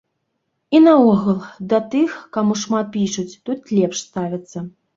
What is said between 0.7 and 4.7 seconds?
І наогул, да тых, каму шмат пішуць, тут лепш ставяцца.